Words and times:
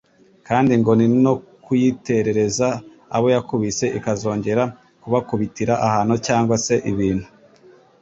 kandi 0.47 0.73
ngo 0.79 0.91
ni 0.97 1.07
no 1.23 1.33
kuyiterereza 1.63 2.67
abo 3.15 3.27
yakubise, 3.35 3.85
ikazongera 3.97 4.63
kubakubitira 5.01 5.73
ahantu 5.87 6.15
cyangwa 6.25 6.55
se 6.65 6.75
ibintu 6.91 7.27